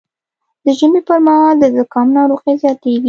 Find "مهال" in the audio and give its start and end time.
1.27-1.55